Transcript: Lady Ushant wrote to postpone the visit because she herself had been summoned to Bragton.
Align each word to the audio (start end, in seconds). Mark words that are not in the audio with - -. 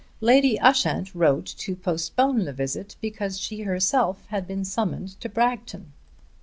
Lady 0.19 0.59
Ushant 0.59 1.13
wrote 1.13 1.45
to 1.45 1.75
postpone 1.75 2.45
the 2.45 2.53
visit 2.53 2.95
because 3.01 3.39
she 3.39 3.61
herself 3.61 4.25
had 4.29 4.47
been 4.47 4.65
summoned 4.65 5.09
to 5.21 5.29
Bragton. 5.29 5.91